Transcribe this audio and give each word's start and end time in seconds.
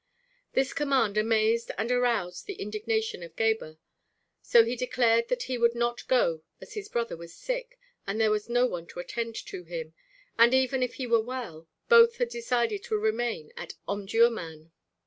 This 0.53 0.73
command 0.73 1.15
amazed 1.15 1.69
and 1.77 1.91
aroused 1.91 2.47
the 2.47 2.55
indignation 2.55 3.21
of 3.21 3.35
Gebhr; 3.35 3.77
so 4.41 4.63
he 4.63 4.75
declared 4.75 5.27
that 5.27 5.43
he 5.43 5.59
would 5.59 5.75
not 5.75 6.07
go 6.07 6.41
as 6.59 6.73
his 6.73 6.89
brother 6.89 7.15
was 7.15 7.35
sick 7.35 7.77
and 8.07 8.19
there 8.19 8.31
was 8.31 8.49
no 8.49 8.65
one 8.65 8.87
to 8.87 8.99
attend 8.99 9.35
to 9.45 9.63
him, 9.63 9.93
and 10.39 10.55
even 10.55 10.81
if 10.81 10.95
he 10.95 11.05
were 11.05 11.21
well, 11.21 11.67
both 11.87 12.17
had 12.17 12.29
decided 12.29 12.81
to 12.85 12.97
remain 12.97 13.53
in 13.55 13.67
Omdurmân. 13.87 14.71